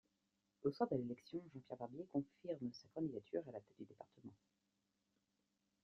[0.63, 4.33] Au soir de l'élection, Jean-Pierre Barbier confirme sa candidature à la tête du département.